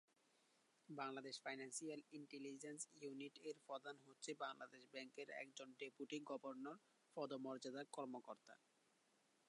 Bangladesh 0.89 1.35
financial 1.43 1.99
intelligence 2.11 2.81
unit 3.01 3.35
এর 3.43 3.57
প্রধান 3.67 3.95
হচ্ছে 4.05 4.31
বাংলাদেশ 4.39 4.83
ব্যাংকের 4.93 5.27
একজন 5.43 5.67
ডেপুটি 5.79 6.17
গভর্নর 6.29 6.77
পদমর্যাদার 7.17 7.85
কর্মকর্তা। 7.91 8.55